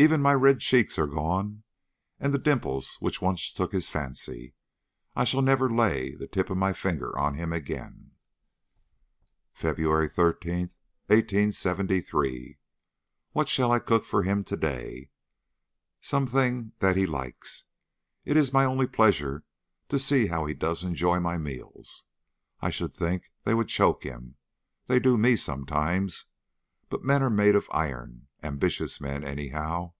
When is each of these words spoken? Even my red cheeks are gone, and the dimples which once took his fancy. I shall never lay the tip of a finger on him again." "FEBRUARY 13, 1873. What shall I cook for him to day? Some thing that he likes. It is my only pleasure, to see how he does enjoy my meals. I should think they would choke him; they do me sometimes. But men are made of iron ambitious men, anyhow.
Even 0.00 0.22
my 0.22 0.32
red 0.32 0.60
cheeks 0.60 0.96
are 0.96 1.08
gone, 1.08 1.64
and 2.20 2.32
the 2.32 2.38
dimples 2.38 2.98
which 3.00 3.20
once 3.20 3.50
took 3.50 3.72
his 3.72 3.88
fancy. 3.88 4.54
I 5.16 5.24
shall 5.24 5.42
never 5.42 5.68
lay 5.68 6.14
the 6.14 6.28
tip 6.28 6.50
of 6.50 6.62
a 6.62 6.72
finger 6.74 7.18
on 7.18 7.34
him 7.34 7.52
again." 7.52 8.12
"FEBRUARY 9.54 10.08
13, 10.08 10.70
1873. 11.08 12.58
What 13.32 13.48
shall 13.48 13.72
I 13.72 13.80
cook 13.80 14.04
for 14.04 14.22
him 14.22 14.44
to 14.44 14.56
day? 14.56 15.10
Some 16.00 16.28
thing 16.28 16.74
that 16.78 16.96
he 16.96 17.04
likes. 17.04 17.64
It 18.24 18.36
is 18.36 18.52
my 18.52 18.64
only 18.64 18.86
pleasure, 18.86 19.42
to 19.88 19.98
see 19.98 20.26
how 20.28 20.46
he 20.46 20.54
does 20.54 20.84
enjoy 20.84 21.18
my 21.18 21.38
meals. 21.38 22.04
I 22.60 22.70
should 22.70 22.94
think 22.94 23.32
they 23.42 23.52
would 23.52 23.66
choke 23.66 24.04
him; 24.04 24.36
they 24.86 25.00
do 25.00 25.18
me 25.18 25.34
sometimes. 25.34 26.26
But 26.88 27.04
men 27.04 27.20
are 27.20 27.28
made 27.28 27.56
of 27.56 27.68
iron 27.72 28.26
ambitious 28.40 29.00
men, 29.00 29.24
anyhow. 29.24 29.92